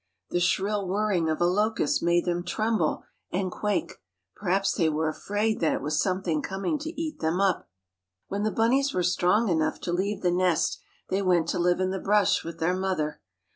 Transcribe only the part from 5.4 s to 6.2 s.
that it was